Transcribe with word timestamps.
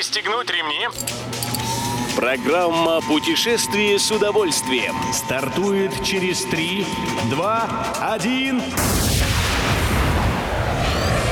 Пристегнуть 0.00 0.48
ремни. 0.48 0.88
Программа 2.16 3.02
«Путешествие 3.02 3.98
с 3.98 4.10
удовольствием». 4.10 4.94
Стартует 5.12 5.92
через 6.02 6.42
3, 6.44 6.86
2, 7.28 8.08
1. 8.14 8.62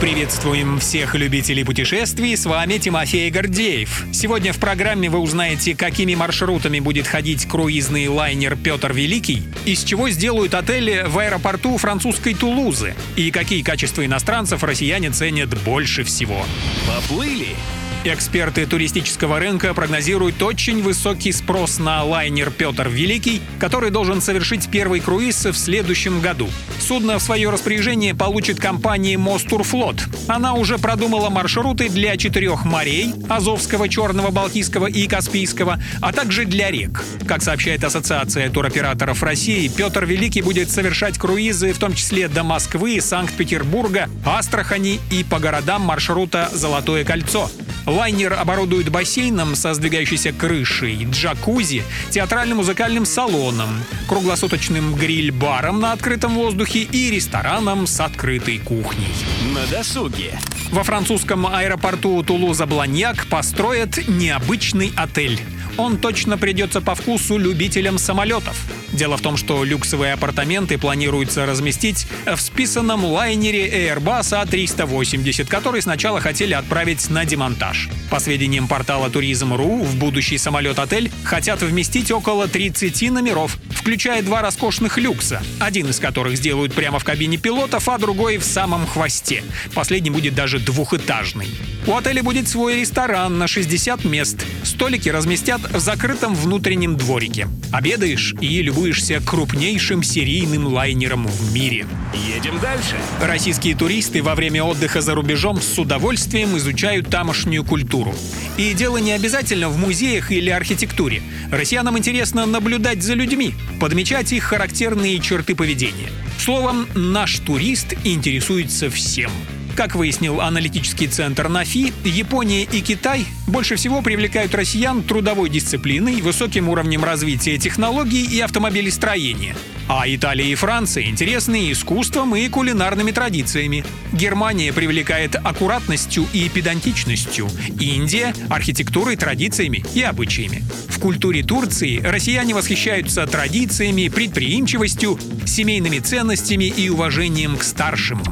Приветствуем 0.00 0.78
всех 0.78 1.16
любителей 1.16 1.64
путешествий, 1.64 2.36
с 2.36 2.46
вами 2.46 2.78
Тимофей 2.78 3.28
Гордеев. 3.30 4.04
Сегодня 4.12 4.52
в 4.52 4.58
программе 4.60 5.10
вы 5.10 5.18
узнаете, 5.18 5.74
какими 5.74 6.14
маршрутами 6.14 6.78
будет 6.78 7.08
ходить 7.08 7.46
круизный 7.46 8.06
лайнер 8.06 8.54
«Петр 8.54 8.92
Великий», 8.92 9.42
из 9.64 9.82
чего 9.82 10.08
сделают 10.08 10.54
отели 10.54 11.04
в 11.08 11.18
аэропорту 11.18 11.78
французской 11.78 12.34
Тулузы 12.34 12.94
и 13.16 13.32
какие 13.32 13.62
качества 13.62 14.06
иностранцев 14.06 14.62
россияне 14.62 15.10
ценят 15.10 15.48
больше 15.64 16.04
всего. 16.04 16.46
Поплыли! 16.86 17.56
Эксперты 18.04 18.66
туристического 18.66 19.38
рынка 19.38 19.72
прогнозируют 19.74 20.42
очень 20.42 20.82
высокий 20.82 21.30
спрос 21.30 21.78
на 21.78 22.02
лайнер 22.02 22.50
«Петр 22.50 22.88
Великий», 22.88 23.40
который 23.60 23.90
должен 23.90 24.20
совершить 24.20 24.68
первый 24.68 24.98
круиз 24.98 25.44
в 25.44 25.54
следующем 25.54 26.20
году. 26.20 26.48
Судно 26.80 27.20
в 27.20 27.22
свое 27.22 27.48
распоряжение 27.48 28.12
получит 28.12 28.58
компания 28.58 29.16
«Мостурфлот». 29.16 30.02
Она 30.26 30.54
уже 30.54 30.78
продумала 30.78 31.30
маршруты 31.30 31.88
для 31.88 32.16
четырех 32.16 32.64
морей– 32.64 33.14
Азовского, 33.28 33.88
Черного, 33.88 34.32
Балтийского 34.32 34.86
и 34.86 35.06
Каспийского, 35.06 35.80
а 36.00 36.12
также 36.12 36.44
для 36.44 36.72
рек. 36.72 37.04
Как 37.28 37.40
сообщает 37.40 37.84
Ассоциация 37.84 38.50
туроператоров 38.50 39.22
России, 39.22 39.68
Петр 39.68 40.06
Великий 40.06 40.42
будет 40.42 40.70
совершать 40.70 41.18
круизы 41.18 41.72
в 41.72 41.78
том 41.78 41.94
числе 41.94 42.26
до 42.26 42.42
Москвы, 42.42 43.00
Санкт-Петербурга, 43.00 44.10
Астрахани 44.26 44.98
и 45.12 45.22
по 45.22 45.38
городам 45.38 45.82
маршрута 45.82 46.50
«Золотое 46.52 47.04
кольцо». 47.04 47.48
Лайнер 47.86 48.34
оборудует 48.34 48.90
бассейном 48.90 49.54
со 49.54 49.74
сдвигающейся 49.74 50.32
крышей, 50.32 51.06
джакузи, 51.10 51.82
театрально-музыкальным 52.10 53.04
салоном, 53.04 53.82
круглосуточным 54.08 54.94
гриль-баром 54.94 55.80
на 55.80 55.92
открытом 55.92 56.34
воздухе 56.34 56.82
и 56.82 57.10
рестораном 57.10 57.86
с 57.86 58.00
открытой 58.00 58.58
кухней. 58.58 59.12
На 59.52 59.66
досуге. 59.66 60.38
Во 60.70 60.84
французском 60.84 61.46
аэропорту 61.46 62.22
Тулуза-Бланьяк 62.22 63.26
построят 63.28 64.08
необычный 64.08 64.92
отель. 64.96 65.40
Он 65.78 65.98
точно 65.98 66.38
придется 66.38 66.80
по 66.80 66.94
вкусу 66.94 67.38
любителям 67.38 67.98
самолетов. 67.98 68.56
Дело 68.92 69.16
в 69.16 69.22
том, 69.22 69.36
что 69.36 69.64
люксовые 69.64 70.12
апартаменты 70.12 70.76
планируется 70.76 71.46
разместить 71.46 72.06
в 72.26 72.38
списанном 72.38 73.04
лайнере 73.04 73.88
Airbus 73.88 74.44
A380, 74.44 75.46
который 75.46 75.80
сначала 75.80 76.20
хотели 76.20 76.52
отправить 76.52 77.08
на 77.08 77.24
демонтаж. 77.24 77.88
По 78.10 78.20
сведениям 78.20 78.68
портала 78.68 79.08
Туризм.ру, 79.08 79.82
в 79.82 79.96
будущий 79.96 80.36
самолет-отель 80.36 81.10
хотят 81.24 81.62
вместить 81.62 82.10
около 82.10 82.48
30 82.48 83.10
номеров, 83.10 83.56
включая 83.70 84.22
два 84.22 84.42
роскошных 84.42 84.98
люкса, 84.98 85.42
один 85.58 85.88
из 85.88 85.98
которых 85.98 86.36
сделают 86.36 86.74
прямо 86.74 86.98
в 86.98 87.04
кабине 87.04 87.38
пилотов, 87.38 87.88
а 87.88 87.96
другой 87.96 88.36
в 88.36 88.44
самом 88.44 88.86
хвосте. 88.86 89.42
Последний 89.74 90.10
будет 90.10 90.34
даже 90.34 90.58
двухэтажный. 90.58 91.48
У 91.86 91.96
отеля 91.96 92.22
будет 92.22 92.46
свой 92.46 92.80
ресторан 92.80 93.38
на 93.38 93.48
60 93.48 94.04
мест. 94.04 94.44
Столики 94.62 95.08
разместят 95.08 95.61
в 95.70 95.78
закрытом 95.78 96.34
внутреннем 96.34 96.96
дворике. 96.96 97.48
Обедаешь 97.72 98.34
и 98.40 98.62
любуешься 98.62 99.20
крупнейшим 99.24 100.02
серийным 100.02 100.66
лайнером 100.66 101.26
в 101.26 101.52
мире. 101.52 101.86
Едем 102.14 102.58
дальше. 102.60 102.96
Российские 103.20 103.74
туристы 103.74 104.22
во 104.22 104.34
время 104.34 104.64
отдыха 104.64 105.00
за 105.00 105.14
рубежом 105.14 105.60
с 105.60 105.78
удовольствием 105.78 106.56
изучают 106.56 107.08
тамошнюю 107.08 107.64
культуру. 107.64 108.14
И 108.56 108.72
дело 108.74 108.98
не 108.98 109.12
обязательно 109.12 109.68
в 109.68 109.78
музеях 109.78 110.30
или 110.30 110.50
архитектуре. 110.50 111.22
Россиянам 111.50 111.98
интересно 111.98 112.46
наблюдать 112.46 113.02
за 113.02 113.14
людьми, 113.14 113.54
подмечать 113.80 114.32
их 114.32 114.44
характерные 114.44 115.18
черты 115.20 115.54
поведения. 115.54 116.10
Словом, 116.38 116.86
наш 116.94 117.38
турист 117.38 117.94
интересуется 118.04 118.90
всем. 118.90 119.30
Как 119.76 119.94
выяснил 119.94 120.42
аналитический 120.42 121.06
центр 121.06 121.48
НАФИ, 121.48 121.94
Япония 122.04 122.64
и 122.64 122.82
Китай 122.82 123.26
больше 123.46 123.76
всего 123.76 124.02
привлекают 124.02 124.54
россиян 124.54 125.02
трудовой 125.02 125.48
дисциплиной, 125.48 126.20
высоким 126.20 126.68
уровнем 126.68 127.02
развития 127.02 127.56
технологий 127.56 128.22
и 128.22 128.38
автомобилестроения. 128.40 129.56
А 129.88 130.04
Италия 130.06 130.46
и 130.46 130.54
Франция 130.54 131.04
интересны 131.04 131.72
искусством 131.72 132.36
и 132.36 132.48
кулинарными 132.48 133.10
традициями. 133.10 133.84
Германия 134.12 134.72
привлекает 134.72 135.36
аккуратностью 135.36 136.26
и 136.32 136.48
педантичностью. 136.48 137.48
Индия– 137.80 138.34
архитектурой, 138.50 139.16
традициями 139.16 139.84
и 139.94 140.02
обычаями. 140.02 140.62
В 140.88 140.98
культуре 140.98 141.42
Турции 141.42 142.00
россияне 142.00 142.54
восхищаются 142.54 143.26
традициями, 143.26 144.08
предприимчивостью, 144.08 145.18
семейными 145.46 145.98
ценностями 145.98 146.66
и 146.66 146.88
уважением 146.88 147.56
к 147.56 147.64
старшим. 147.64 148.22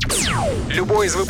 Любой 0.68 1.08
из 1.08 1.16
выпусков 1.16 1.29